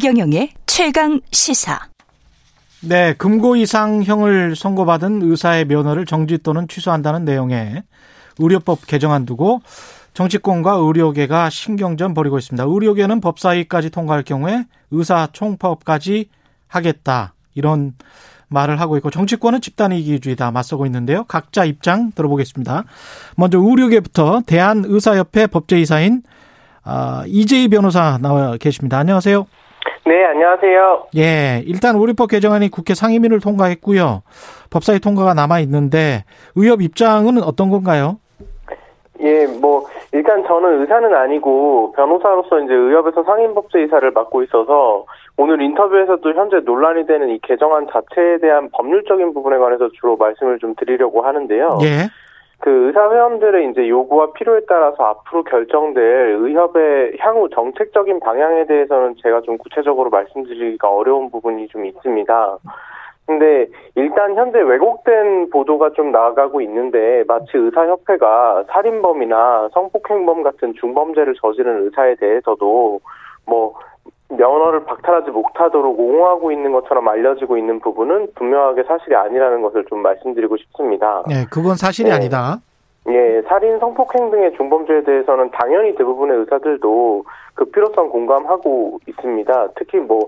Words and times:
최경영의 0.00 0.52
최강 0.64 1.20
시사. 1.30 1.78
네, 2.80 3.12
금고 3.12 3.56
이상형을 3.56 4.56
선고받은 4.56 5.20
의사의 5.22 5.66
면허를 5.66 6.06
정지 6.06 6.38
또는 6.38 6.66
취소한다는 6.68 7.26
내용의 7.26 7.82
의료법 8.38 8.86
개정안 8.86 9.26
두고 9.26 9.60
정치권과 10.14 10.72
의료계가 10.72 11.50
신경전 11.50 12.14
벌이고 12.14 12.38
있습니다. 12.38 12.64
의료계는 12.66 13.20
법사위까지 13.20 13.90
통과할 13.90 14.22
경우에 14.22 14.64
의사 14.90 15.28
총파업까지 15.34 16.30
하겠다. 16.66 17.34
이런 17.54 17.92
말을 18.48 18.80
하고 18.80 18.96
있고 18.96 19.10
정치권은 19.10 19.60
집단 19.60 19.92
이기주의다 19.92 20.50
맞서고 20.50 20.86
있는데요. 20.86 21.24
각자 21.24 21.66
입장 21.66 22.10
들어보겠습니다. 22.12 22.84
먼저 23.36 23.58
의료계부터 23.58 24.44
대한의사협회 24.46 25.48
법제이사인 25.48 26.22
아, 26.84 27.24
이재희 27.26 27.68
변호사 27.68 28.16
나와 28.18 28.56
계십니다. 28.56 28.96
안녕하세요. 28.96 29.46
네, 30.06 30.24
안녕하세요. 30.24 31.08
예, 31.16 31.62
일단 31.66 31.96
의료법 31.96 32.30
개정안이 32.30 32.70
국회 32.70 32.94
상임위를 32.94 33.40
통과했고요. 33.40 34.22
법사위 34.70 35.00
통과가 35.00 35.34
남아 35.34 35.60
있는데 35.60 36.24
의협 36.56 36.82
입장은 36.82 37.42
어떤 37.42 37.70
건가요? 37.70 38.18
예, 39.20 39.46
뭐 39.46 39.86
일단 40.12 40.42
저는 40.46 40.80
의사는 40.80 41.14
아니고 41.14 41.92
변호사로서 41.92 42.60
이제 42.60 42.72
의협에서 42.72 43.22
상임법제이사를 43.22 44.10
맡고 44.10 44.42
있어서 44.44 45.04
오늘 45.36 45.60
인터뷰에서도 45.62 46.32
현재 46.34 46.60
논란이 46.64 47.06
되는 47.06 47.28
이 47.28 47.38
개정안 47.42 47.86
자체에 47.92 48.38
대한 48.38 48.70
법률적인 48.72 49.34
부분에 49.34 49.58
관해서 49.58 49.90
주로 49.98 50.16
말씀을 50.16 50.58
좀 50.58 50.74
드리려고 50.76 51.22
하는데요. 51.22 51.78
예. 51.82 52.08
그 52.60 52.86
의사 52.86 53.10
회원들의 53.10 53.70
이제 53.70 53.88
요구와 53.88 54.32
필요에 54.32 54.60
따라서 54.68 55.02
앞으로 55.02 55.42
결정될 55.44 56.36
의협의 56.40 57.16
향후 57.18 57.48
정책적인 57.48 58.20
방향에 58.20 58.66
대해서는 58.66 59.16
제가 59.22 59.40
좀 59.42 59.56
구체적으로 59.56 60.10
말씀드리기가 60.10 60.88
어려운 60.88 61.30
부분이 61.30 61.68
좀 61.68 61.86
있습니다. 61.86 62.58
근데 63.26 63.66
일단 63.94 64.34
현재 64.34 64.60
왜곡된 64.60 65.50
보도가 65.50 65.90
좀 65.90 66.10
나가고 66.10 66.60
있는데 66.62 67.24
마치 67.28 67.52
의사협회가 67.54 68.64
살인범이나 68.68 69.70
성폭행범 69.72 70.42
같은 70.42 70.74
중범죄를 70.74 71.34
저지른 71.40 71.84
의사에 71.84 72.16
대해서도 72.16 73.00
뭐 73.46 73.74
면허를 74.30 74.84
박탈하지 74.84 75.30
못하도록 75.30 75.98
옹호하고 75.98 76.52
있는 76.52 76.72
것처럼 76.72 77.08
알려지고 77.08 77.56
있는 77.56 77.80
부분은 77.80 78.28
분명하게 78.34 78.84
사실이 78.84 79.14
아니라는 79.14 79.62
것을 79.62 79.84
좀 79.86 80.02
말씀드리고 80.02 80.56
싶습니다. 80.56 81.22
네, 81.28 81.44
그건 81.50 81.76
사실이 81.76 82.08
네. 82.08 82.14
아니다. 82.14 82.58
예, 83.08 83.42
살인, 83.48 83.78
성폭행 83.78 84.30
등의 84.30 84.54
중범죄에 84.56 85.02
대해서는 85.02 85.50
당연히 85.50 85.94
대부분의 85.94 86.38
의사들도 86.38 87.24
그 87.54 87.64
필요성 87.66 88.10
공감하고 88.10 89.00
있습니다. 89.06 89.68
특히 89.76 89.98
뭐, 89.98 90.20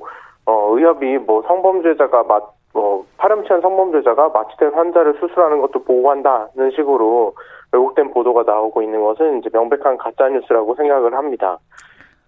어, 0.47 0.77
의협이 0.77 1.19
뭐 1.19 1.42
성범죄자가 1.47 2.25
맞, 2.25 2.42
뭐, 2.72 3.05
파렴치한 3.19 3.61
성범죄자가 3.61 4.31
마취된 4.31 4.72
환자를 4.72 5.14
수술하는 5.20 5.61
것도 5.61 5.84
보호한다는 5.84 6.70
식으로 6.75 7.34
왜곡된 7.72 8.11
보도가 8.12 8.42
나오고 8.50 8.83
있는 8.83 9.03
것은 9.03 9.39
이제 9.39 9.50
명백한 9.53 9.98
가짜뉴스라고 9.98 10.75
생각을 10.75 11.14
합니다. 11.14 11.59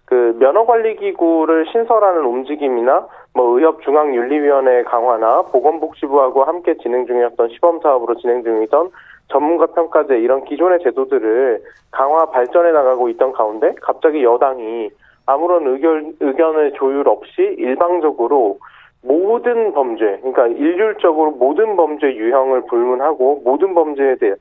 그 0.05 0.35
면허 0.39 0.65
관리 0.65 0.95
기구를 0.95 1.65
신설하는 1.71 2.23
움직임이나 2.25 3.07
뭐 3.33 3.57
의협 3.57 3.81
중앙 3.81 4.13
윤리위원회 4.15 4.83
강화나 4.83 5.41
보건복지부하고 5.43 6.43
함께 6.43 6.75
진행 6.77 7.05
중이었던 7.05 7.49
시범 7.49 7.79
사업으로 7.81 8.15
진행 8.15 8.43
중이던 8.43 8.91
전문가 9.29 9.65
평가제 9.67 10.19
이런 10.19 10.45
기존의 10.45 10.79
제도들을 10.83 11.63
강화 11.91 12.29
발전해 12.29 12.71
나가고 12.71 13.09
있던 13.09 13.31
가운데 13.31 13.73
갑자기 13.81 14.23
여당이 14.23 14.89
아무런 15.25 15.65
의견, 15.67 16.13
의견의 16.19 16.73
조율 16.73 17.07
없이 17.07 17.55
일방적으로 17.57 18.59
모든 19.03 19.73
범죄, 19.73 20.19
그러니까 20.21 20.47
일률적으로 20.47 21.31
모든 21.31 21.75
범죄 21.75 22.07
유형을 22.07 22.65
불문하고 22.67 23.41
모든 23.43 23.73
범죄에 23.73 24.15
대해 24.15 24.33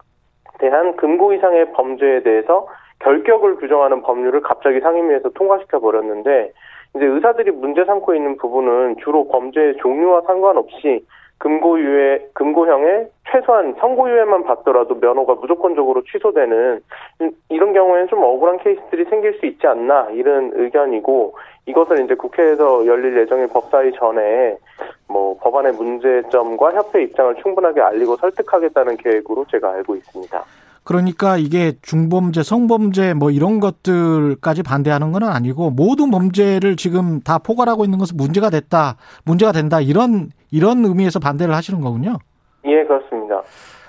대한 0.58 0.94
금고 0.96 1.32
이상의 1.32 1.72
범죄에 1.72 2.22
대해서 2.22 2.66
결격을 3.04 3.56
규정하는 3.56 4.02
법률을 4.02 4.40
갑자기 4.40 4.80
상임위에서 4.80 5.30
통과시켜 5.30 5.78
버렸는데 5.78 6.52
이제 6.96 7.04
의사들이 7.04 7.50
문제 7.52 7.84
삼고 7.84 8.14
있는 8.14 8.36
부분은 8.36 8.96
주로 9.04 9.28
범죄의 9.28 9.76
종류와 9.78 10.22
상관없이 10.22 11.04
금고유예 11.38 12.30
금고형의 12.32 13.08
최소한 13.30 13.74
선고유예만 13.78 14.44
받더라도 14.44 14.94
면허가 14.94 15.34
무조건적으로 15.34 16.02
취소되는 16.04 16.80
이런 17.50 17.72
경우에는 17.72 18.08
좀 18.08 18.22
억울한 18.22 18.58
케이스들이 18.58 19.04
생길 19.06 19.34
수 19.38 19.46
있지 19.46 19.66
않나 19.66 20.08
이런 20.12 20.52
의견이고 20.54 21.36
이것을 21.66 22.04
이제 22.04 22.14
국회에서 22.14 22.86
열릴 22.86 23.18
예정인 23.18 23.48
법사위 23.48 23.92
전에 23.98 24.56
뭐 25.08 25.36
법안의 25.40 25.72
문제점과 25.72 26.72
협회 26.74 27.02
입장을 27.02 27.34
충분하게 27.42 27.80
알리고 27.80 28.16
설득하겠다는 28.16 28.96
계획으로 28.96 29.44
제가 29.50 29.72
알고 29.72 29.96
있습니다. 29.96 30.44
그러니까 30.84 31.36
이게 31.38 31.72
중범죄, 31.82 32.42
성범죄 32.42 33.14
뭐 33.14 33.30
이런 33.30 33.58
것들까지 33.58 34.62
반대하는 34.62 35.12
건 35.12 35.22
아니고 35.24 35.70
모든 35.70 36.10
범죄를 36.10 36.76
지금 36.76 37.20
다 37.20 37.38
포괄하고 37.38 37.84
있는 37.84 37.98
것은 37.98 38.16
문제가 38.16 38.50
됐다, 38.50 38.96
문제가 39.24 39.52
된다 39.52 39.80
이런 39.80 40.30
이런 40.52 40.84
의미에서 40.84 41.18
반대를 41.20 41.54
하시는 41.54 41.80
거군요. 41.80 42.18
예, 42.66 42.84
그렇습니다. 42.84 43.42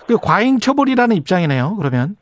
그 0.07 0.17
과잉 0.21 0.59
처벌이라는 0.59 1.15
입장이네요. 1.17 1.75
그러면 1.77 2.15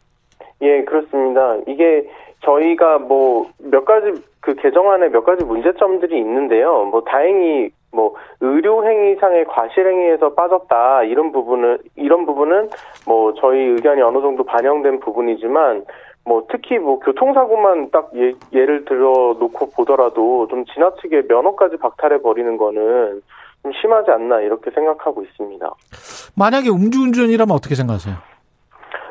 예, 0.62 0.84
그렇습니다. 0.84 1.56
이게 1.68 2.10
저희가 2.44 2.98
뭐 3.00 3.48
몇 3.60 3.86
가지 3.86 4.22
그 4.40 4.56
개정안에 4.56 5.10
몇 5.10 5.24
가지 5.24 5.44
문제점들이 5.46 6.18
있는데요. 6.20 6.86
뭐 6.86 7.02
다행히 7.04 7.70
뭐 7.94 8.16
의료 8.42 8.84
행위상의 8.86 9.46
과실 9.46 9.88
행위에서 9.88 10.34
빠졌다 10.34 11.04
이런 11.04 11.32
부분은 11.32 11.78
이런 11.96 12.26
부분은 12.26 12.70
뭐 13.06 13.34
저희 13.36 13.60
의견이 13.60 14.02
어느 14.02 14.20
정도 14.20 14.44
반영된 14.44 15.00
부분이지만 15.00 15.86
뭐 16.26 16.44
특히 16.50 16.80
뭐 16.80 17.00
교통사고만 17.00 17.92
딱 17.92 18.10
예, 18.16 18.34
예를 18.52 18.86
들어 18.86 19.36
놓고 19.40 19.72
보더라도 19.72 20.48
좀 20.50 20.66
지나치게 20.66 21.24
면허까지 21.28 21.78
박탈해 21.78 22.22
버리는 22.22 22.58
거는 22.58 23.22
좀 23.62 23.72
심하지 23.80 24.12
않나 24.12 24.42
이렇게 24.42 24.72
생각하고 24.72 25.24
있습니다. 25.24 25.70
만약에 26.36 26.70
음주운전이라면 26.70 27.54
어떻게 27.56 27.76
생각하세요? 27.76 28.16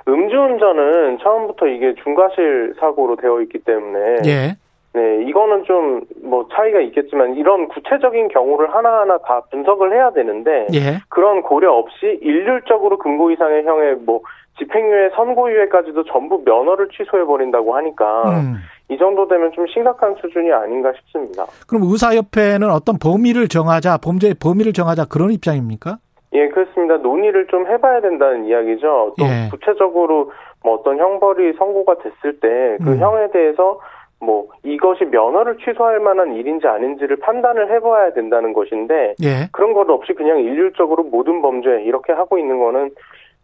음주운전은 0.08 1.18
처음부터 1.18 1.66
이게 1.68 1.94
중과실 2.02 2.74
사고로 2.80 3.16
되어 3.16 3.40
있기 3.42 3.58
때문에 3.60 4.18
예. 4.26 4.56
네, 4.94 5.24
이거는 5.24 5.64
좀 5.64 6.02
뭐 6.32 6.48
차이가 6.50 6.80
있겠지만 6.80 7.34
이런 7.34 7.68
구체적인 7.68 8.28
경우를 8.28 8.74
하나하나 8.74 9.18
다 9.18 9.42
분석을 9.50 9.92
해야 9.92 10.10
되는데 10.12 10.66
예. 10.72 10.98
그런 11.10 11.42
고려 11.42 11.74
없이 11.74 12.18
일률적으로 12.22 12.96
금고 12.96 13.30
이상의 13.30 13.64
형의 13.64 13.96
뭐 13.96 14.22
집행유예, 14.58 15.10
선고유예까지도 15.14 16.04
전부 16.04 16.42
면허를 16.44 16.88
취소해 16.88 17.24
버린다고 17.24 17.76
하니까 17.76 18.22
음. 18.30 18.56
이 18.88 18.96
정도 18.96 19.28
되면 19.28 19.52
좀 19.52 19.66
심각한 19.66 20.14
수준이 20.22 20.50
아닌가 20.52 20.92
싶습니다. 21.00 21.44
그럼 21.68 21.82
의사협회는 21.84 22.70
어떤 22.70 22.98
범위를 22.98 23.48
정하자, 23.48 23.98
범죄의 23.98 24.34
범위를 24.42 24.72
정하자 24.72 25.06
그런 25.06 25.32
입장입니까? 25.32 25.98
예, 26.34 26.48
그렇습니다. 26.48 26.96
논의를 26.96 27.46
좀 27.48 27.66
해봐야 27.66 28.00
된다는 28.00 28.46
이야기죠. 28.46 29.14
또 29.18 29.24
예. 29.24 29.48
구체적으로 29.50 30.32
뭐 30.64 30.76
어떤 30.76 30.98
형벌이 30.98 31.54
선고가 31.58 31.96
됐을 31.96 32.40
때그 32.40 32.92
음. 32.92 32.98
형에 32.98 33.30
대해서 33.32 33.80
뭐 34.22 34.46
이것이 34.62 35.04
면허를 35.04 35.58
취소할 35.58 35.98
만한 35.98 36.34
일인지 36.34 36.66
아닌지를 36.66 37.16
판단을 37.16 37.72
해봐야 37.74 38.12
된다는 38.12 38.52
것인데 38.52 39.16
예. 39.22 39.48
그런 39.50 39.72
것 39.72 39.90
없이 39.90 40.12
그냥 40.14 40.38
일률적으로 40.38 41.02
모든 41.02 41.42
범죄 41.42 41.82
이렇게 41.82 42.12
하고 42.12 42.38
있는 42.38 42.60
거는 42.60 42.92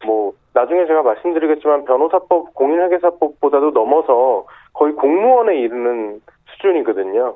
뭐 0.07 0.33
나중에 0.55 0.87
제가 0.87 1.03
말씀드리겠지만 1.03 1.85
변호사법 1.85 2.55
공인회계사법보다도 2.55 3.73
넘어서 3.73 4.47
거의 4.73 4.93
공무원에 4.95 5.59
이르는 5.59 6.21
수준이거든요. 6.53 7.35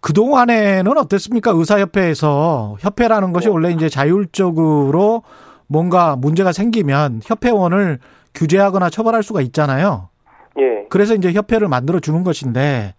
그동안에는 0.00 0.96
어땠습니까? 0.96 1.52
의사협회에서 1.54 2.76
협회라는 2.80 3.34
것이 3.34 3.48
네. 3.48 3.52
원래 3.52 3.70
이제 3.70 3.90
자율적으로 3.90 5.22
뭔가 5.66 6.16
문제가 6.16 6.52
생기면 6.52 7.20
협회원을 7.22 7.98
규제하거나 8.34 8.88
처벌할 8.88 9.22
수가 9.22 9.42
있잖아요. 9.42 10.08
예, 10.88 10.90
그래서 10.90 11.14
이제 11.14 11.32
협회를 11.32 11.68
만들어 11.68 12.00
주는 12.00 12.24
것인데 12.24 12.94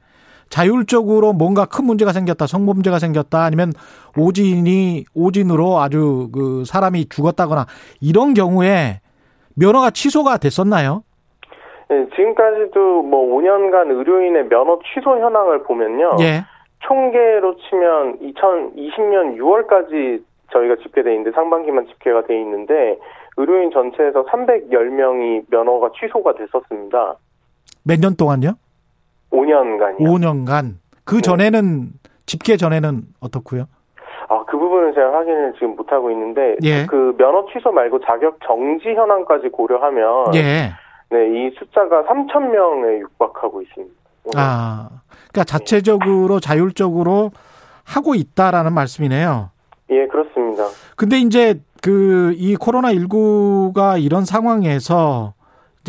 자율적으로 0.50 1.34
뭔가 1.34 1.66
큰 1.66 1.86
문제가 1.86 2.12
생겼다, 2.12 2.48
성범죄가 2.48 3.00
생겼다, 3.00 3.44
아니면 3.44 3.72
오진이 4.18 5.06
오진으로 5.14 5.80
아주 5.80 6.30
그 6.34 6.64
사람이 6.66 7.10
죽었다거나 7.10 7.66
이런 8.02 8.34
경우에 8.34 9.02
면허가 9.56 9.92
취소가 9.92 10.38
됐었나요? 10.38 11.04
예, 11.92 12.08
지금까지도 12.16 13.04
뭐 13.04 13.38
5년간 13.38 13.92
의료인의 13.92 14.48
면허 14.50 14.80
취소 14.94 15.20
현황을 15.20 15.64
보면요. 15.64 16.12
예. 16.22 16.44
총계로 16.80 17.58
치면 17.58 18.20
2020년 18.20 19.38
6월까지 19.38 20.24
저희가 20.52 20.78
집계돼 20.78 21.12
있는데 21.12 21.32
상반기만 21.32 21.88
집계가 21.88 22.26
돼 22.26 22.40
있는데 22.40 22.98
의료인 23.38 23.72
전체에서 23.72 24.26
310명이 24.26 25.44
면허가 25.50 25.92
취소가 26.00 26.34
됐었습니다. 26.34 27.18
몇 27.90 28.00
년 28.00 28.16
동안요? 28.16 28.54
5년간이요. 29.32 30.00
5년간. 30.00 30.76
그 31.04 31.22
전에는 31.22 31.90
집계 32.26 32.56
전에는 32.58 33.02
어떻고요? 33.20 33.66
아, 34.30 34.44
그 34.46 34.58
부분은 34.58 34.94
제가 34.94 35.12
확인을 35.14 35.54
지금 35.54 35.76
못 35.76 35.92
하고 35.92 36.12
있는데, 36.12 36.56
예. 36.64 36.86
그 36.86 37.16
면허 37.18 37.46
취소 37.52 37.72
말고 37.72 38.00
자격 38.06 38.38
정지 38.46 38.90
현황까지 38.90 39.50
고려하면, 39.50 40.36
예. 40.36 40.74
네, 41.12 41.18
이 41.48 41.52
숫자가 41.58 42.04
3,000명에 42.04 43.00
육박하고 43.00 43.64
있습니다. 43.64 43.96
아, 44.36 44.90
그러니까 45.32 45.44
자체적으로 45.46 46.40
자율적으로 46.40 47.32
하고 47.84 48.14
있다라는 48.14 48.74
말씀이네요. 48.74 49.50
예, 49.90 50.06
그렇습니다. 50.06 50.66
근데 50.96 51.18
이제 51.18 51.60
그 51.82 52.34
이 52.38 52.56
코로나 52.56 52.92
19가 52.94 54.00
이런 54.04 54.26
상황에서 54.26 55.34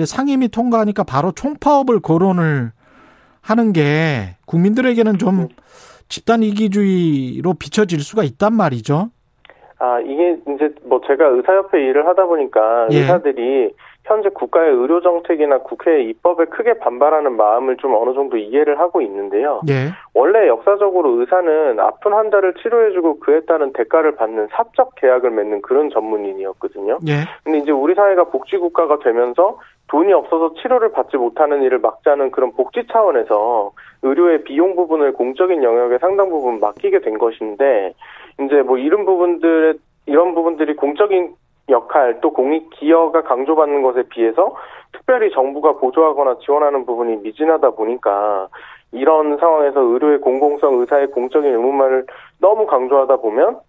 이제 0.00 0.06
상임위 0.06 0.48
통과하니까 0.48 1.04
바로 1.04 1.30
총파업을 1.32 2.00
거론을 2.00 2.72
하는 3.42 3.72
게 3.74 4.36
국민들에게는 4.46 5.18
좀 5.18 5.48
집단 6.08 6.42
이기주의로 6.42 7.52
비춰질 7.54 8.00
수가 8.00 8.22
있단 8.24 8.54
말이죠. 8.54 9.10
아, 9.78 10.00
이게 10.00 10.38
이제 10.54 10.74
뭐 10.84 11.02
제가 11.06 11.26
의사협회 11.26 11.78
일을 11.78 12.06
하다 12.06 12.24
보니까 12.24 12.88
예. 12.92 13.00
의사들이 13.00 13.74
현재 14.04 14.28
국가의 14.30 14.72
의료 14.72 15.00
정책이나 15.00 15.58
국회의 15.58 16.08
입법에 16.08 16.46
크게 16.46 16.74
반발하는 16.78 17.36
마음을 17.36 17.76
좀 17.76 17.94
어느 17.94 18.14
정도 18.14 18.36
이해를 18.36 18.78
하고 18.78 19.00
있는데요. 19.02 19.60
예. 19.68 19.90
원래 20.14 20.48
역사적으로 20.48 21.20
의사는 21.20 21.78
아픈 21.78 22.12
환자를 22.12 22.54
치료해주고 22.54 23.20
그에 23.20 23.40
따른 23.40 23.72
대가를 23.72 24.16
받는 24.16 24.48
사적 24.52 24.94
계약을 24.96 25.30
맺는 25.30 25.62
그런 25.62 25.90
전문인이었거든요. 25.90 26.98
예. 27.08 27.24
근데 27.44 27.58
이제 27.58 27.70
우리 27.70 27.94
사회가 27.94 28.24
복지 28.24 28.56
국가가 28.56 28.98
되면서 28.98 29.58
돈이 29.88 30.12
없어서 30.12 30.54
치료를 30.54 30.92
받지 30.92 31.16
못하는 31.16 31.62
일을 31.62 31.78
막자는 31.78 32.30
그런 32.30 32.52
복지 32.52 32.86
차원에서 32.90 33.72
의료의 34.02 34.44
비용 34.44 34.76
부분을 34.76 35.12
공적인 35.12 35.62
영역에 35.62 35.98
상당 35.98 36.30
부분 36.30 36.58
맡기게 36.60 37.00
된 37.00 37.18
것인데 37.18 37.92
이제 38.40 38.62
뭐 38.62 38.78
이런 38.78 39.04
부분들 39.04 39.78
이런 40.06 40.34
부분들이 40.34 40.74
공적인 40.74 41.34
역할 41.70 42.20
또 42.20 42.32
공익 42.32 42.70
기여가 42.70 43.22
강조받는 43.22 43.82
것에 43.82 44.04
비해서 44.08 44.54
특별히 44.92 45.30
정부가 45.32 45.72
보조하거나 45.74 46.38
지원하는 46.44 46.84
부분이 46.84 47.16
미진하다 47.16 47.70
보니까 47.70 48.48
이런 48.92 49.38
상황에서 49.38 49.80
의료의 49.80 50.20
공공성 50.20 50.80
의사의 50.80 51.08
공적인 51.08 51.52
의무만을 51.52 52.06
너무 52.40 52.66
강조하다 52.66 53.16
보면 53.18 53.60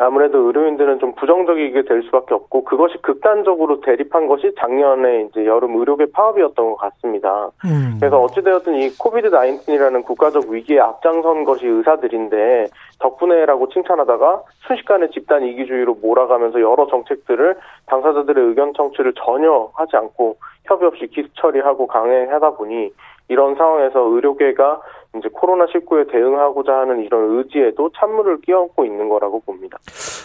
아무래도 0.00 0.46
의료인들은 0.46 1.00
좀 1.00 1.12
부정적이게 1.14 1.82
될 1.82 2.04
수밖에 2.04 2.32
없고 2.32 2.62
그것이 2.62 2.98
극단적으로 3.02 3.80
대립한 3.80 4.28
것이 4.28 4.54
작년에 4.56 5.22
이제 5.22 5.44
여름 5.44 5.76
의료계 5.76 6.12
파업이었던 6.12 6.70
것 6.70 6.76
같습니다. 6.76 7.50
음. 7.64 7.96
그래서 7.98 8.20
어찌되었든 8.20 8.76
이 8.76 8.90
코비드 8.96 9.28
19이라는 9.30 10.04
국가적 10.04 10.48
위기에 10.48 10.78
앞장선 10.78 11.42
것이 11.42 11.66
의사들인데 11.66 12.68
덕분에라고 13.00 13.70
칭찬하다가 13.70 14.42
순식간에 14.68 15.10
집단 15.10 15.42
이기주의로 15.42 15.96
몰아가면서 16.00 16.60
여러 16.60 16.86
정책들을 16.86 17.56
당사자들의 17.86 18.44
의견 18.44 18.74
청취를 18.74 19.14
전혀 19.24 19.68
하지 19.74 19.96
않고 19.96 20.36
협의 20.66 20.86
없이 20.86 21.08
기습 21.08 21.34
처리하고 21.34 21.88
강행하다 21.88 22.50
보니 22.50 22.92
이런 23.28 23.56
상황에서 23.56 24.00
의료계가 24.00 24.80
이제 25.16 25.28
코로나19에 25.28 26.10
대응하고자 26.12 26.72
하는 26.72 27.02
이런 27.02 27.38
의지에도 27.38 27.90
찬물을 27.96 28.40
끼얹고 28.42 28.84
있는 28.84 29.08
거라고 29.08 29.40
봅니다. 29.40 29.78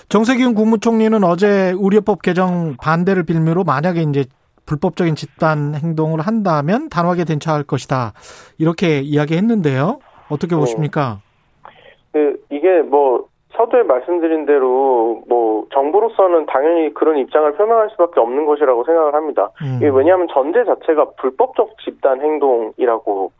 정세균 0.09 0.55
국무총리는 0.55 1.23
어제 1.23 1.73
의료법 1.75 2.21
개정 2.21 2.75
반대를 2.81 3.23
빌미로 3.23 3.63
만약에 3.63 4.01
이제 4.01 4.25
불법적인 4.65 5.15
집단 5.15 5.75
행동을 5.75 6.21
한다면 6.21 6.89
단호하게 6.89 7.25
대처할 7.25 7.63
것이다. 7.63 8.13
이렇게 8.57 8.99
이야기했는데요. 8.99 9.99
어떻게 10.29 10.55
보십니까? 10.55 11.19
그 12.11 12.41
이게 12.49 12.81
뭐 12.81 13.25
서두에 13.55 13.83
말씀드린 13.83 14.45
대로 14.45 15.23
뭐 15.27 15.67
정부로서는 15.73 16.45
당연히 16.47 16.93
그런 16.93 17.17
입장을 17.17 17.51
표명할 17.53 17.89
수밖에 17.91 18.19
없는 18.19 18.45
것이라고 18.45 18.83
생각을 18.83 19.13
합니다. 19.13 19.49
음. 19.61 19.79
왜냐하면 19.95 20.27
전제 20.33 20.63
자체가 20.63 21.11
불법적 21.17 21.77
집단 21.83 22.21
행동이라고 22.21 23.31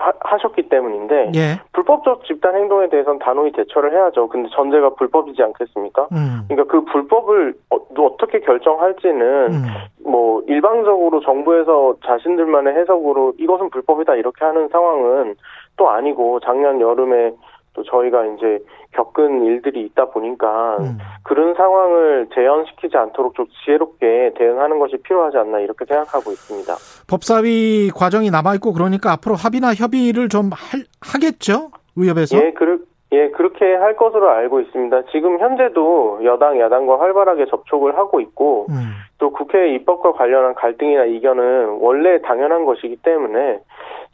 하, 0.00 0.38
셨기 0.38 0.68
때문인데 0.68 1.32
예. 1.34 1.60
불법적 1.72 2.24
집단 2.24 2.56
행동에 2.56 2.88
대해서는 2.88 3.18
단호히 3.18 3.52
대처를 3.52 3.92
해야죠. 3.92 4.28
근데 4.28 4.48
전제가 4.52 4.94
불법이지 4.94 5.42
않겠습니까? 5.42 6.08
음. 6.12 6.44
그러니까 6.48 6.72
그 6.72 6.84
불법을 6.84 7.54
어, 7.70 7.76
어떻게 7.98 8.40
결정할지는 8.40 9.52
음. 9.52 9.64
뭐 10.04 10.42
일방적으로 10.46 11.20
정부에서 11.20 11.96
자신들만의 12.06 12.74
해석으로 12.76 13.34
이것은 13.38 13.68
불법이다 13.68 14.14
이렇게 14.14 14.44
하는 14.44 14.68
상황은 14.68 15.36
또 15.76 15.90
아니고 15.90 16.40
작년 16.40 16.80
여름에 16.80 17.32
또 17.80 17.84
저희가 17.84 18.26
이제 18.26 18.58
겪은 18.92 19.44
일들이 19.44 19.84
있다 19.86 20.06
보니까 20.06 20.76
음. 20.80 20.98
그런 21.22 21.54
상황을 21.54 22.28
재현시키지 22.34 22.96
않도록 22.96 23.34
좀 23.34 23.46
지혜롭게 23.64 24.32
대응하는 24.36 24.78
것이 24.78 24.96
필요하지 24.98 25.38
않나 25.38 25.60
이렇게 25.60 25.84
생각하고 25.84 26.30
있습니다. 26.30 26.74
법사위 27.08 27.90
과정이 27.94 28.30
남아 28.30 28.54
있고 28.56 28.72
그러니까 28.72 29.12
앞으로 29.12 29.36
합의나 29.36 29.72
협의를 29.74 30.28
좀 30.28 30.50
할, 30.52 30.84
하겠죠? 31.00 31.70
의협에서? 31.96 32.36
예, 32.38 32.52
그르, 32.52 32.80
예, 33.12 33.30
그렇게 33.30 33.74
할 33.74 33.96
것으로 33.96 34.28
알고 34.28 34.60
있습니다. 34.60 35.02
지금 35.12 35.38
현재도 35.38 36.20
여당, 36.24 36.58
야당과 36.58 37.00
활발하게 37.00 37.46
접촉을 37.46 37.96
하고 37.96 38.20
있고 38.20 38.66
음. 38.70 38.92
또 39.18 39.30
국회 39.30 39.74
입법과 39.74 40.12
관련한 40.12 40.54
갈등이나 40.54 41.04
이견은 41.04 41.78
원래 41.80 42.20
당연한 42.22 42.64
것이기 42.64 42.96
때문에 42.96 43.60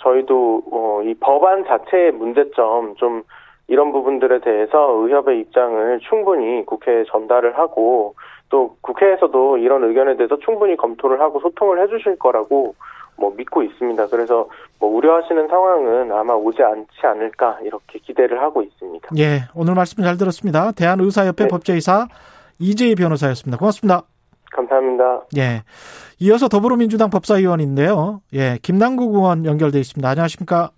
저희도 0.02 0.62
어, 0.70 1.00
이 1.04 1.14
법안 1.14 1.64
자체의 1.64 2.12
문제점 2.12 2.94
좀 2.96 3.22
이런 3.68 3.92
부분들에 3.92 4.40
대해서 4.40 4.92
의협의 5.02 5.40
입장을 5.40 6.00
충분히 6.08 6.64
국회에 6.64 7.04
전달을 7.10 7.58
하고 7.58 8.14
또 8.48 8.76
국회에서도 8.80 9.58
이런 9.58 9.84
의견에 9.84 10.16
대해서 10.16 10.38
충분히 10.38 10.76
검토를 10.76 11.20
하고 11.20 11.40
소통을 11.40 11.82
해주실 11.82 12.18
거라고 12.18 12.74
뭐 13.16 13.32
믿고 13.36 13.62
있습니다. 13.62 14.06
그래서 14.08 14.48
뭐 14.78 14.90
우려하시는 14.94 15.48
상황은 15.48 16.12
아마 16.12 16.34
오지 16.34 16.62
않지 16.62 17.00
않을까 17.02 17.58
이렇게 17.62 17.98
기대를 17.98 18.40
하고 18.40 18.62
있습니다. 18.62 19.08
예, 19.18 19.42
오늘 19.54 19.74
말씀 19.74 20.02
잘 20.02 20.16
들었습니다. 20.16 20.72
대한의사협회 20.72 21.44
네. 21.44 21.48
법제이사 21.48 22.06
이재희 22.58 22.94
변호사였습니다. 22.94 23.58
고맙습니다. 23.58 24.02
감사합니다. 24.52 25.22
예. 25.36 25.62
이어서 26.20 26.48
더불어민주당 26.48 27.10
법사위원인데요. 27.10 28.20
예, 28.32 28.58
김남국 28.62 29.14
의원 29.14 29.44
연결돼 29.44 29.78
있습니다. 29.80 30.08
안녕하십니까? 30.08 30.70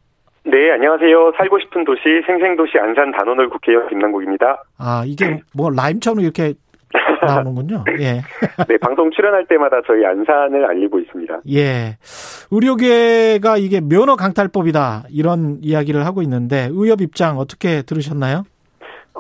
네, 0.51 0.71
안녕하세요. 0.73 1.33
살고 1.37 1.59
싶은 1.59 1.85
도시 1.85 2.01
생생도시 2.27 2.79
안산 2.79 3.13
단원을 3.13 3.51
국회의원 3.51 3.87
김남국입니다. 3.89 4.65
아, 4.79 5.03
이게 5.05 5.41
뭐 5.55 5.69
라임처럼 5.69 6.21
이렇게 6.21 6.55
나오는군요. 7.27 7.85
예. 8.01 8.23
네, 8.67 8.79
방송 8.81 9.11
출연할 9.11 9.45
때마다 9.45 9.83
저희 9.87 10.07
안산을 10.07 10.65
알리고 10.65 11.01
있습니다. 11.01 11.41
예. 11.53 11.99
의료계가 12.51 13.59
이게 13.59 13.83
면허 13.83 14.17
강탈법이다. 14.17 15.05
이런 15.11 15.59
이야기를 15.61 16.07
하고 16.07 16.23
있는데 16.23 16.71
의협 16.73 17.03
입장 17.03 17.37
어떻게 17.37 17.83
들으셨나요? 17.83 18.45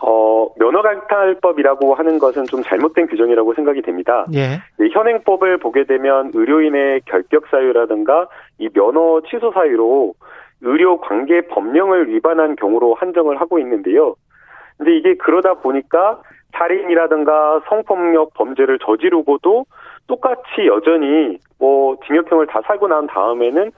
어, 0.00 0.48
면허 0.58 0.80
강탈법이라고 0.80 1.94
하는 1.94 2.18
것은 2.18 2.46
좀 2.46 2.62
잘못된 2.62 3.06
규정이라고 3.08 3.52
생각이 3.52 3.82
됩니다. 3.82 4.24
예. 4.32 4.62
네, 4.78 4.88
현행법을 4.94 5.58
보게 5.58 5.84
되면 5.84 6.30
의료인의 6.32 7.02
결격 7.04 7.48
사유라든가 7.50 8.28
이 8.56 8.70
면허 8.70 9.20
취소 9.28 9.52
사유로 9.52 10.14
의료 10.60 11.00
관계 11.00 11.42
법령을 11.42 12.08
위반한 12.08 12.56
경우로 12.56 12.94
한정을 12.94 13.40
하고 13.40 13.58
있는데요. 13.58 14.14
근데 14.76 14.96
이게 14.96 15.14
그러다 15.14 15.54
보니까 15.54 16.20
살인이라든가 16.52 17.62
성폭력 17.68 18.34
범죄를 18.34 18.78
저지르고도 18.78 19.66
똑같이 20.06 20.66
여전히 20.66 21.38
뭐 21.58 21.96
징역형을 22.06 22.46
다 22.46 22.60
살고 22.66 22.88
난 22.88 23.06
다음에는 23.06 23.70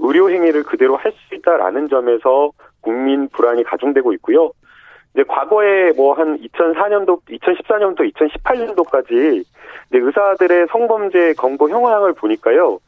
의료 0.00 0.30
행위를 0.30 0.62
그대로 0.64 0.96
할 0.96 1.12
수 1.12 1.34
있다라는 1.34 1.88
점에서 1.88 2.50
국민 2.80 3.28
불안이 3.28 3.62
가중되고 3.64 4.12
있고요. 4.14 4.50
이제 5.14 5.24
과거에 5.26 5.92
뭐 5.92 6.14
한 6.14 6.38
2004년도, 6.38 7.20
2014년도, 7.28 8.12
2018년도까지 8.14 9.44
의사들의 9.92 10.68
성범죄 10.70 11.34
검거 11.34 11.68
형량을 11.68 12.14
보니까요. 12.14 12.78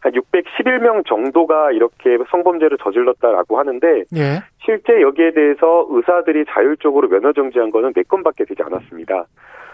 한 0.00 0.12
611명 0.12 1.06
정도가 1.06 1.72
이렇게 1.72 2.18
성범죄를 2.30 2.78
저질렀다라고 2.78 3.58
하는데 3.58 4.04
예. 4.16 4.42
실제 4.64 5.00
여기에 5.00 5.32
대해서 5.32 5.86
의사들이 5.90 6.44
자율적으로 6.48 7.08
면허 7.08 7.32
정지한 7.32 7.70
거는 7.70 7.92
4건밖에 7.92 8.48
되지 8.48 8.62
않았습니다. 8.62 9.26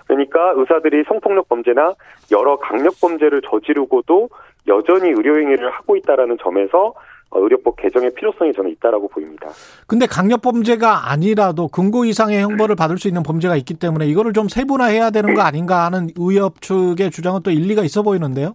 그러니까 0.06 0.52
의사들이 0.56 1.04
성폭력 1.08 1.48
범죄나 1.48 1.94
여러 2.30 2.56
강력 2.56 3.00
범죄를 3.00 3.40
저지르고도 3.42 4.28
여전히 4.66 5.10
의료 5.10 5.38
행위를 5.38 5.70
하고 5.70 5.96
있다라는 5.96 6.38
점에서 6.42 6.94
어, 7.30 7.40
의료법 7.40 7.76
개정의 7.76 8.14
필요성이 8.14 8.52
저는 8.52 8.70
있다라고 8.70 9.08
보입니다. 9.08 9.48
근데 9.88 10.06
강력 10.06 10.40
범죄가 10.42 11.10
아니라도 11.10 11.68
금고 11.68 12.04
이상의 12.04 12.40
형벌을 12.42 12.76
받을 12.76 12.96
수 12.96 13.08
있는 13.08 13.22
범죄가 13.22 13.56
있기 13.56 13.74
때문에 13.74 14.06
이거를 14.06 14.32
좀 14.32 14.48
세분화해야 14.48 15.10
되는 15.10 15.34
거 15.34 15.42
아닌가 15.42 15.84
하는 15.84 16.08
의협 16.16 16.60
측의 16.60 17.10
주장은 17.10 17.40
또 17.42 17.50
일리가 17.50 17.82
있어 17.82 18.02
보이는데요. 18.02 18.54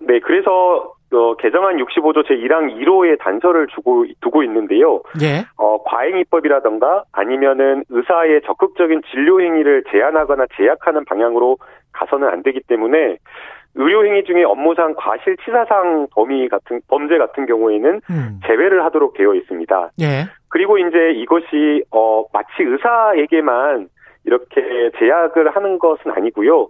네, 0.00 0.20
그래서 0.20 0.94
어, 1.12 1.34
개정안 1.36 1.76
65조 1.76 2.24
제1항 2.28 2.80
1호의 2.80 3.18
단서를 3.18 3.66
주고 3.68 4.06
두고 4.20 4.42
있는데요. 4.44 5.02
예. 5.22 5.44
어, 5.56 5.82
과잉입법이라던가 5.82 7.04
아니면은 7.12 7.84
의사의 7.88 8.42
적극적인 8.46 9.02
진료 9.10 9.40
행위를 9.40 9.84
제한하거나 9.90 10.46
제약하는 10.56 11.04
방향으로 11.04 11.58
가서는 11.92 12.28
안 12.28 12.42
되기 12.42 12.60
때문에 12.60 13.18
의료 13.74 14.04
행위 14.04 14.24
중에 14.24 14.44
업무상 14.44 14.94
과실치사상 14.96 16.08
범위 16.12 16.48
같은 16.48 16.80
범죄 16.88 17.18
같은 17.18 17.46
경우에는 17.46 18.00
음. 18.10 18.40
제외를 18.46 18.84
하도록 18.84 19.14
되어 19.14 19.34
있습니다. 19.34 19.90
예. 20.00 20.26
그리고 20.48 20.78
이제 20.78 21.12
이것이 21.14 21.84
어 21.90 22.24
마치 22.32 22.62
의사에게만 22.62 23.88
이렇게 24.24 24.90
제약을 24.98 25.54
하는 25.54 25.78
것은 25.78 26.10
아니고요. 26.10 26.68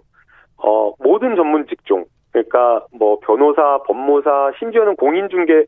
어 0.57 0.93
모든 0.99 1.35
전문 1.35 1.65
직종 1.67 2.05
그러니까 2.31 2.85
뭐 2.97 3.19
변호사, 3.19 3.79
법무사, 3.83 4.51
심지어는 4.59 4.95
공인중개 4.95 5.65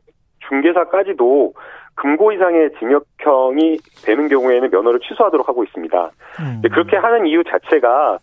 중개사까지도 0.48 1.54
금고 1.94 2.32
이상의 2.32 2.70
징역형이 2.78 3.78
되는 4.04 4.28
경우에는 4.28 4.70
면허를 4.70 5.00
취소하도록 5.00 5.48
하고 5.48 5.64
있습니다. 5.64 6.10
음. 6.40 6.62
그렇게 6.70 6.96
하는 6.96 7.26
이유 7.26 7.44
자체가 7.44 8.18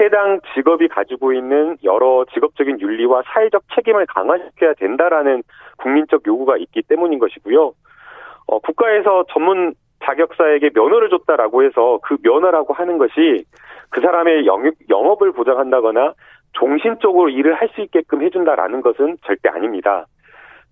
해당 0.00 0.40
직업이 0.54 0.88
가지고 0.88 1.32
있는 1.32 1.76
여러 1.84 2.24
직업적인 2.34 2.80
윤리와 2.80 3.22
사회적 3.26 3.62
책임을 3.74 4.06
강화시켜야 4.06 4.74
된다라는 4.74 5.42
국민적 5.78 6.26
요구가 6.26 6.56
있기 6.56 6.82
때문인 6.82 7.18
것이고요. 7.18 7.72
어, 8.46 8.58
국가에서 8.58 9.24
전문 9.30 9.74
자격사에게 10.04 10.70
면허를 10.74 11.08
줬다라고 11.10 11.62
해서 11.62 11.98
그 12.02 12.16
면허라고 12.22 12.74
하는 12.74 12.98
것이 12.98 13.44
그 13.88 14.00
사람의 14.00 14.46
영역, 14.46 14.74
영업을 14.90 15.32
보장한다거나 15.32 16.14
종신적으로 16.54 17.28
일을 17.28 17.54
할 17.54 17.68
수 17.74 17.80
있게끔 17.80 18.22
해준다라는 18.22 18.80
것은 18.82 19.18
절대 19.26 19.48
아닙니다. 19.48 20.06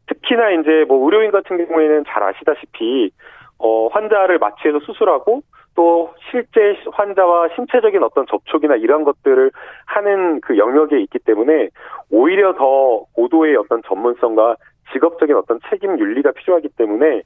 특히나 0.07 0.51
이제 0.51 0.85
뭐 0.89 1.05
의료인 1.05 1.31
같은 1.31 1.65
경우에는 1.67 2.05
잘 2.07 2.23
아시다시피 2.23 3.11
어, 3.59 3.89
환자를 3.89 4.39
마취해서 4.39 4.81
수술하고 4.81 5.43
또 5.75 6.13
실제 6.31 6.77
환자와 6.93 7.49
신체적인 7.55 8.03
어떤 8.03 8.27
접촉이나 8.27 8.77
이런 8.77 9.05
것들을 9.05 9.51
하는 9.87 10.41
그 10.41 10.59
영역에 10.59 11.01
있기 11.01 11.19
때문에 11.21 11.69
오히려 12.11 12.55
더 12.55 13.05
고도의 13.15 13.57
어떤 13.57 13.83
전문성과 13.85 14.57
직업적인 14.93 15.35
어떤 15.37 15.59
책임 15.71 15.99
윤리가 15.99 16.33
필요하기 16.33 16.69
때문에 16.77 17.23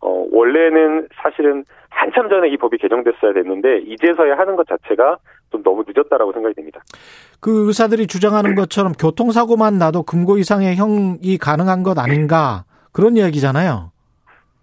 어, 0.00 0.26
원래는 0.30 1.08
사실은 1.22 1.64
한참 1.90 2.28
전에 2.28 2.48
이 2.48 2.56
법이 2.56 2.78
개정됐어야 2.78 3.32
됐는데 3.32 3.78
이제서야 3.78 4.38
하는 4.38 4.56
것 4.56 4.66
자체가 4.68 5.18
좀 5.50 5.62
너무 5.62 5.84
늦었다라고 5.86 6.32
생각이 6.32 6.54
됩니다. 6.54 6.80
그 7.40 7.66
의사들이 7.66 8.06
주장하는 8.06 8.54
것처럼 8.54 8.92
교통사고만 8.92 9.78
나도 9.78 10.02
금고 10.02 10.36
이상의 10.38 10.76
형이 10.76 11.38
가능한 11.38 11.82
것 11.82 11.98
아닌가 11.98 12.64
그런 12.92 13.16
이야기잖아요. 13.16 13.90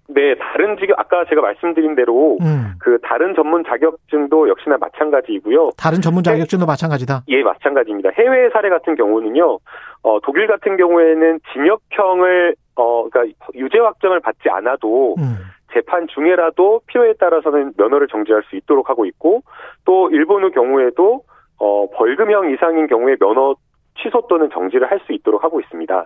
네, 0.07 0.35
다른 0.35 0.77
직업 0.77 0.99
아까 0.99 1.25
제가 1.27 1.41
말씀드린 1.41 1.95
대로 1.95 2.37
음. 2.41 2.73
그 2.79 2.99
다른 3.01 3.33
전문 3.33 3.63
자격증도 3.63 4.49
역시나 4.49 4.77
마찬가지이고요. 4.77 5.71
다른 5.77 5.99
전문 5.99 6.23
자격증도 6.23 6.65
마찬가지다. 6.67 7.23
예, 7.27 7.41
마찬가지입니다. 7.41 8.11
해외 8.11 8.49
사례 8.51 8.69
같은 8.69 8.95
경우는요, 8.95 9.59
어, 10.03 10.19
독일 10.21 10.45
같은 10.45 10.77
경우에는 10.77 11.39
징역형을, 11.53 12.55
어, 12.75 13.09
그러니까 13.09 13.37
유죄 13.53 13.79
확정을 13.79 14.19
받지 14.19 14.49
않아도 14.49 15.15
음. 15.17 15.37
재판 15.73 16.07
중에라도 16.07 16.81
필요에 16.87 17.13
따라서는 17.13 17.73
면허를 17.77 18.07
정지할 18.07 18.43
수 18.49 18.55
있도록 18.55 18.89
하고 18.89 19.05
있고, 19.05 19.41
또 19.83 20.09
일본의 20.09 20.51
경우에도, 20.51 21.23
어, 21.59 21.89
벌금형 21.93 22.51
이상인 22.51 22.87
경우에 22.87 23.15
면허 23.17 23.55
취소 24.01 24.27
또는 24.27 24.49
정지를 24.51 24.89
할 24.89 24.99
수 25.05 25.13
있도록 25.13 25.43
하고 25.43 25.59
있습니다. 25.59 26.05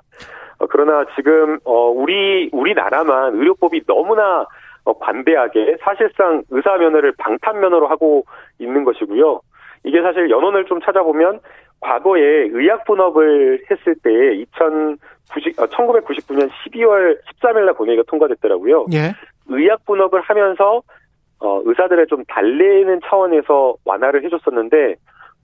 어, 0.59 0.65
그러나 0.69 1.05
지금, 1.15 1.59
어, 1.65 1.89
우리, 1.89 2.49
우리나라만 2.51 3.35
의료법이 3.35 3.81
너무나 3.85 4.45
어, 4.85 4.93
관대하게 4.97 5.77
사실상 5.81 6.43
의사 6.49 6.77
면허를 6.77 7.13
방탄 7.17 7.59
면허로 7.59 7.87
하고 7.87 8.25
있는 8.59 8.83
것이고요. 8.83 9.41
이게 9.83 10.01
사실 10.01 10.29
연원을 10.29 10.65
좀 10.65 10.79
찾아보면 10.81 11.39
과거에 11.79 12.49
의약 12.51 12.85
분업을 12.85 13.63
했을 13.69 13.95
때 14.03 14.35
2090, 14.41 15.59
어, 15.59 15.65
1999년 15.67 16.49
12월 16.49 17.17
13일 17.41 17.65
날 17.65 17.73
본회의가 17.73 18.03
통과됐더라고요. 18.07 18.87
예. 18.93 19.13
의약 19.47 19.85
분업을 19.85 20.21
하면서 20.21 20.81
어, 21.39 21.61
의사들을 21.63 22.07
좀 22.07 22.23
달래는 22.25 22.99
차원에서 23.05 23.75
완화를 23.85 24.25
해줬었는데 24.25 24.95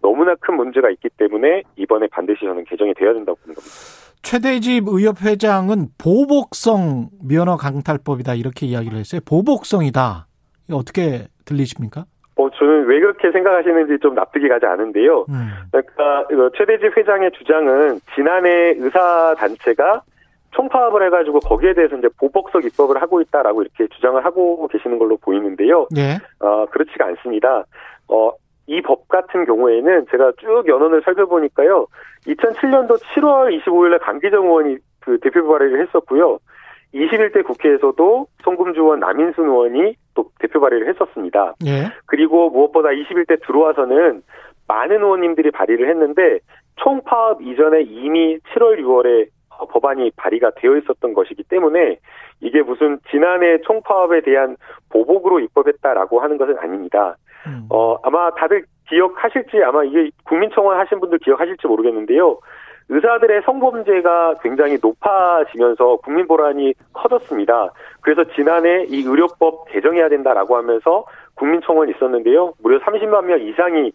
너무나 0.02 0.36
큰 0.36 0.56
문제가 0.56 0.90
있기 0.90 1.10
때문에 1.18 1.64
이번에 1.78 2.08
반드시 2.12 2.42
저는 2.42 2.66
개정이 2.66 2.94
되어야 2.96 3.14
된다고 3.14 3.38
보는 3.42 3.56
겁니다. 3.56 3.76
최대집 4.22 4.86
의협 4.88 5.22
회장은 5.22 5.88
보복성 5.98 7.10
면허 7.24 7.56
강탈법이다 7.58 8.36
이렇게 8.36 8.66
이야기를 8.66 8.98
했어요. 8.98 9.22
보복성이다. 9.26 10.28
이거 10.68 10.78
어떻게 10.78 11.28
들리십니까? 11.46 12.06
어, 12.38 12.50
저는 12.50 12.86
왜 12.88 13.00
그렇게 13.00 13.32
생각하시는지 13.32 14.00
좀 14.02 14.14
납득이 14.16 14.48
가지 14.50 14.66
않은데요. 14.66 15.26
음. 15.30 15.50
그러니까 15.72 16.26
이거 16.32 16.50
최대집 16.58 16.98
회장의 16.98 17.32
주장은 17.32 18.00
지난해 18.14 18.74
의사 18.78 19.34
단체가 19.38 20.02
총파업을 20.52 21.06
해가지고 21.06 21.40
거기에 21.40 21.74
대해서 21.74 21.98
이제 21.98 22.08
보복성 22.20 22.62
입법을 22.64 23.02
하고 23.02 23.22
있다라고 23.22 23.62
이렇게 23.62 23.88
주장을 23.88 24.24
하고 24.24 24.68
계시는 24.68 24.98
걸로 25.00 25.18
보이는데요. 25.18 25.88
예. 25.98 26.18
어, 26.40 26.66
그렇지가 26.68 27.06
않습니다. 27.06 27.66
어, 28.08 28.32
이 28.68 28.82
법 28.82 29.08
같은 29.08 29.46
경우에는 29.46 30.08
제가 30.10 30.32
쭉 30.40 30.64
연원을 30.68 31.02
살펴보니까요. 31.06 31.88
2007년도 32.26 33.00
7월 33.14 33.62
25일에 33.64 34.00
강기정 34.02 34.46
의원이 34.46 34.78
그 35.02 35.20
대표 35.20 35.48
발의를 35.48 35.82
했었고요. 35.86 36.40
21대 36.94 37.46
국회에서도 37.46 38.28
송금주 38.44 38.80
의원, 38.82 39.00
남인순 39.02 39.46
의원이 39.46 39.96
또 40.16 40.30
대표 40.40 40.60
발의를 40.60 40.90
했었습니다. 40.90 41.54
예. 41.66 41.92
그리고 42.08 42.50
무엇보다 42.50 42.90
21대 42.90 43.46
들어와서는 43.46 44.24
많은 44.68 44.98
의원님들이 44.98 45.52
발의를 45.52 45.90
했는데 45.90 46.40
총 46.78 47.04
파업 47.04 47.42
이전에 47.42 47.84
이미 47.84 48.40
7월 48.40 48.80
6월에 48.80 49.28
법안이 49.70 50.12
발의가 50.18 50.52
되어 50.56 50.76
있었던 50.78 51.14
것이기 51.14 51.44
때문에 51.44 52.00
이게 52.42 52.62
무슨 52.62 53.00
지난해 53.10 53.60
총파업에 53.62 54.22
대한 54.22 54.58
보복으로 54.90 55.40
입법했다라고 55.40 56.20
하는 56.20 56.38
것은 56.38 56.58
아닙니다. 56.60 57.16
음. 57.48 57.68
어, 57.70 57.98
아마 58.04 58.32
다들 58.32 58.66
기억하실지 58.90 59.64
아마 59.64 59.84
이게 59.84 60.10
국민청원 60.26 60.78
하신 60.80 61.00
분들 61.00 61.20
기억하실지 61.20 61.68
모르겠는데요. 61.68 62.40
의사들의 62.90 63.42
성범죄가 63.46 64.36
굉장히 64.44 64.78
높아지면서 64.82 65.98
국민 65.98 66.28
보란이 66.28 66.74
커졌습니다. 66.94 67.72
그래서 68.02 68.24
지난해 68.36 68.86
이 68.90 69.04
의료법 69.06 69.70
개정해야 69.72 70.10
된다라고 70.10 70.56
하면서 70.56 71.06
국민청원이 71.36 71.94
있었는데요. 71.96 72.54
무려 72.62 72.80
30만 72.80 73.26
명 73.26 73.42
이상이 73.42 73.92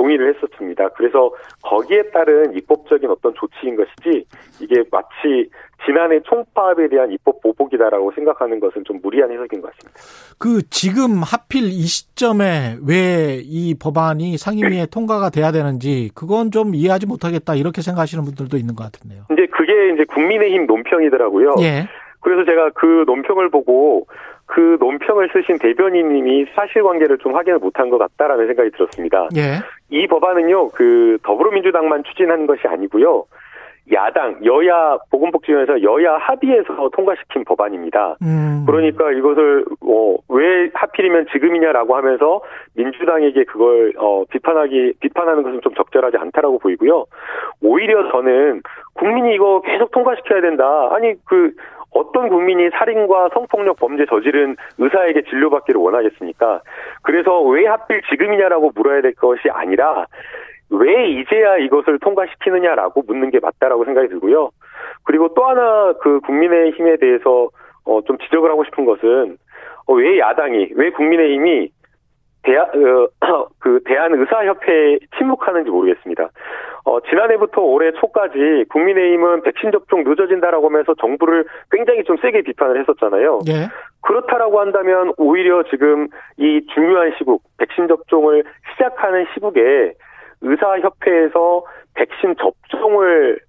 동의를 0.00 0.34
했었습니다. 0.34 0.88
그래서 0.90 1.30
거기에 1.62 2.04
따른 2.10 2.56
입법적인 2.56 3.10
어떤 3.10 3.34
조치인 3.34 3.76
것이지 3.76 4.24
이게 4.62 4.82
마치 4.90 5.50
지난해 5.84 6.20
총파업에 6.20 6.88
대한 6.88 7.12
입법 7.12 7.40
보복이다라고 7.42 8.12
생각하는 8.12 8.60
것은 8.60 8.84
좀 8.84 9.00
무리한 9.02 9.30
해석인 9.30 9.60
것 9.60 9.70
같습니다. 9.72 10.00
그 10.38 10.62
지금 10.70 11.22
하필 11.22 11.64
이 11.64 11.82
시점에 11.82 12.76
왜 12.86 13.40
이 13.44 13.74
법안이 13.74 14.38
상임위에 14.38 14.86
통과가 14.92 15.30
돼야 15.30 15.52
되는지 15.52 16.10
그건 16.14 16.50
좀 16.50 16.74
이해하지 16.74 17.06
못하겠다 17.06 17.54
이렇게 17.56 17.82
생각하시는 17.82 18.24
분들도 18.24 18.56
있는 18.56 18.74
것 18.74 18.84
같은데요. 18.84 19.24
이제 19.32 19.46
그게 19.50 19.92
이제 19.94 20.04
국민의힘 20.04 20.66
논평이더라고요. 20.66 21.54
예. 21.60 21.88
그래서 22.20 22.44
제가 22.44 22.70
그 22.74 23.04
논평을 23.06 23.50
보고 23.50 24.06
그 24.46 24.76
논평을 24.80 25.30
쓰신 25.32 25.58
대변인님이 25.58 26.46
사실관계를 26.54 27.18
좀 27.18 27.34
확인을 27.34 27.58
못한 27.58 27.88
것 27.88 27.98
같다라는 27.98 28.46
생각이 28.48 28.70
들었습니다. 28.72 29.28
예. 29.36 29.60
이 29.90 30.06
법안은요, 30.06 30.70
그 30.70 31.18
더불어민주당만 31.22 32.04
추진한 32.04 32.46
것이 32.46 32.66
아니고요. 32.66 33.24
야당, 33.92 34.38
여야 34.44 34.98
보건복지위원회에서 35.10 35.82
여야 35.82 36.16
합의해서 36.16 36.90
통과시킨 36.94 37.44
법안입니다. 37.44 38.16
음. 38.22 38.64
그러니까 38.66 39.10
이것을 39.10 39.64
어, 39.82 40.16
왜 40.28 40.70
하필이면 40.72 41.26
지금이냐라고 41.32 41.96
하면서 41.96 42.40
민주당에게 42.76 43.44
그걸 43.44 43.92
어, 43.96 44.24
비판하기 44.30 44.94
비판하는 45.00 45.42
것은 45.42 45.60
좀 45.62 45.74
적절하지 45.74 46.18
않다라고 46.18 46.58
보이고요. 46.58 47.06
오히려 47.62 48.10
저는 48.12 48.62
국민이 48.94 49.34
이거 49.34 49.60
계속 49.62 49.90
통과시켜야 49.90 50.40
된다. 50.40 50.90
아니 50.92 51.14
그 51.24 51.52
어떤 51.92 52.28
국민이 52.28 52.70
살인과 52.70 53.30
성폭력 53.34 53.76
범죄 53.76 54.06
저지른 54.06 54.56
의사에게 54.78 55.22
진료받기를 55.22 55.80
원하겠습니까? 55.80 56.60
그래서 57.02 57.40
왜 57.42 57.66
하필 57.66 58.02
지금이냐라고 58.10 58.72
물어야 58.74 59.00
될 59.00 59.14
것이 59.14 59.48
아니라 59.50 60.06
왜 60.70 61.10
이제야 61.10 61.56
이것을 61.58 61.98
통과시키느냐라고 61.98 63.02
묻는 63.06 63.30
게 63.30 63.40
맞다라고 63.40 63.84
생각이 63.84 64.08
들고요. 64.08 64.50
그리고 65.04 65.34
또 65.34 65.44
하나 65.44 65.92
그 66.00 66.20
국민의힘에 66.20 66.96
대해서 66.96 67.48
어, 67.84 68.00
좀 68.02 68.18
지적을 68.18 68.50
하고 68.50 68.64
싶은 68.64 68.84
것은 68.84 69.36
어, 69.86 69.94
왜 69.94 70.18
야당이 70.18 70.70
왜 70.76 70.90
국민의힘이 70.90 71.70
대한 72.42 72.66
어, 73.20 73.48
그 73.58 73.80
대한 73.84 74.14
의사협회에 74.14 74.98
침묵하는지 75.18 75.70
모르겠습니다. 75.70 76.28
어, 76.84 77.00
지난해부터 77.00 77.60
올해 77.60 77.92
초까지 77.92 78.64
국민의힘은 78.70 79.42
백신 79.42 79.70
접종 79.72 80.04
늦어진다라고 80.04 80.66
하면서 80.66 80.94
정부를 80.94 81.44
굉장히 81.70 82.04
좀 82.04 82.16
세게 82.16 82.42
비판을 82.42 82.80
했었잖아요. 82.80 83.40
예. 83.48 83.68
그렇다라고 84.02 84.60
한다면 84.60 85.12
오히려 85.18 85.62
지금 85.64 86.08
이 86.38 86.66
중요한 86.72 87.12
시국, 87.18 87.42
백신 87.58 87.88
접종을 87.88 88.44
시작하는 88.72 89.26
시국에 89.34 89.92
의사협회에서 90.40 91.64
백신 91.94 92.36
접종을 92.36 93.40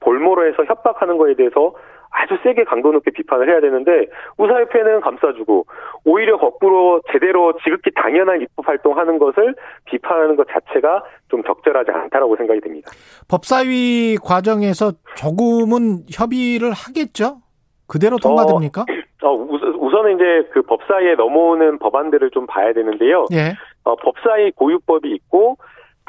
볼모로 0.00 0.46
해서 0.46 0.64
협박하는 0.64 1.18
거에 1.18 1.34
대해서 1.34 1.74
아주 2.16 2.38
세게 2.42 2.64
강도 2.64 2.92
높게 2.92 3.10
비판을 3.10 3.48
해야 3.50 3.60
되는데 3.60 4.06
의사협회는 4.38 5.02
감싸주고 5.02 5.66
오히려 6.04 6.38
거꾸로 6.38 7.02
제대로 7.12 7.52
지극히 7.62 7.90
당연한 7.94 8.40
입법 8.40 8.66
활동하는 8.66 9.18
것을 9.18 9.54
비판하는 9.84 10.34
것 10.36 10.46
자체가 10.48 11.04
좀 11.28 11.42
적절하지 11.44 11.90
않다라고 11.90 12.36
생각이 12.36 12.60
됩니다. 12.60 12.90
법사위 13.28 14.16
과정에서 14.24 14.92
조금은 15.16 16.04
협의를 16.10 16.72
하겠죠? 16.72 17.42
그대로 17.86 18.16
통과됩니까? 18.16 18.86
어, 19.22 19.32
우선, 19.32 20.06
은 20.06 20.14
이제 20.14 20.48
그 20.52 20.62
법사위에 20.62 21.16
넘어오는 21.16 21.78
법안들을 21.78 22.30
좀 22.30 22.46
봐야 22.46 22.72
되는데요. 22.72 23.26
예. 23.32 23.54
어, 23.84 23.94
법사위 23.96 24.52
고유법이 24.52 25.10
있고 25.12 25.56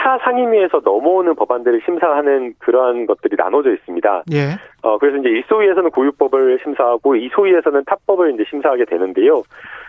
타 0.08 0.18
상임위에서 0.20 0.80
넘어오는 0.86 1.36
법안들을 1.36 1.82
심사하는 1.84 2.54
그러한 2.60 3.08
것들이 3.08 3.36
나눠져 3.38 3.74
있습니다. 3.74 4.24
예. 4.32 4.56
어, 4.82 4.98
그래서 4.98 5.18
이제 5.18 5.28
1소위에서는 5.28 5.92
고유법을 5.92 6.60
심사하고 6.64 7.16
2소위에서는 7.16 7.86
탑법을 7.86 8.34
이제 8.34 8.46
심사하게 8.50 8.86
되는데요. 8.86 9.44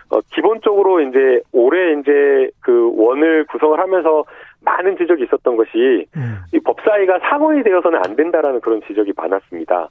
어, 0.09 0.19
기본적으로 0.33 0.99
이제 0.99 1.39
올해 1.53 1.93
이제 1.93 2.49
그 2.59 2.91
원을 2.97 3.45
구성을 3.45 3.79
하면서 3.79 4.25
많은 4.61 4.97
지적이 4.97 5.23
있었던 5.23 5.55
것이 5.55 6.05
음. 6.15 6.37
이 6.53 6.59
법사위가 6.59 7.19
상원이 7.19 7.63
되어서는 7.63 7.99
안 8.03 8.15
된다라는 8.15 8.61
그런 8.61 8.81
지적이 8.87 9.13
많았습니다. 9.15 9.89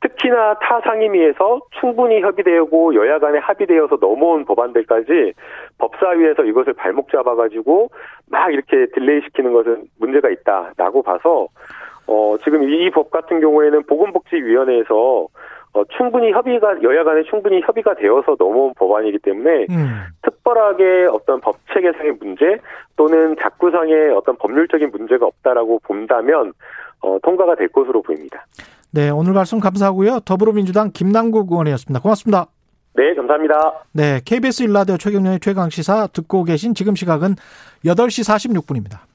특히나 0.00 0.54
타 0.60 0.80
상임위에서 0.80 1.60
충분히 1.80 2.20
협의되고 2.20 2.94
여야 2.94 3.18
간에 3.18 3.38
합의되어서 3.38 3.96
넘어온 4.00 4.44
법안들까지 4.44 5.32
법사위에서 5.78 6.44
이것을 6.44 6.74
발목 6.74 7.10
잡아가지고 7.10 7.90
막 8.30 8.52
이렇게 8.52 8.86
delay 8.94 9.22
시키는 9.22 9.52
것은 9.52 9.84
문제가 9.98 10.30
있다라고 10.30 11.02
봐서 11.02 11.48
어 12.06 12.36
지금 12.44 12.62
이 12.68 12.90
법 12.90 13.10
같은 13.10 13.40
경우에는 13.40 13.82
보건복지위원회에서 13.84 15.26
어, 15.78 15.84
충분히 15.96 16.32
협의가 16.32 16.82
여야 16.82 17.04
간에 17.04 17.22
충분히 17.30 17.60
협의가 17.60 17.94
되어서 17.94 18.34
넘어온 18.36 18.72
법안이기 18.74 19.18
때문에 19.20 19.66
음. 19.70 20.02
특별하게 20.22 21.06
어떤 21.12 21.40
법 21.40 21.56
체계상의 21.72 22.14
문제 22.18 22.58
또는 22.96 23.36
자구상의 23.40 24.10
어떤 24.10 24.36
법률적인 24.38 24.90
문제가 24.90 25.26
없다라고 25.26 25.80
본다면 25.84 26.52
어, 27.00 27.18
통과가 27.22 27.54
될 27.54 27.68
것으로 27.68 28.02
보입니다. 28.02 28.44
네, 28.90 29.10
오늘 29.10 29.34
말씀 29.34 29.60
감사하고요. 29.60 30.20
더불어민주당 30.20 30.90
김남국 30.92 31.52
의원이었습니다. 31.52 32.00
고맙습니다. 32.00 32.46
네, 32.94 33.14
감사합니다. 33.14 33.84
네, 33.92 34.20
KBS 34.24 34.64
일라디오 34.64 34.96
최경련의 34.96 35.38
최강 35.38 35.70
시사 35.70 36.08
듣고 36.08 36.42
계신 36.42 36.74
지금 36.74 36.96
시각은 36.96 37.36
8시 37.84 38.26
46분입니다. 38.26 39.07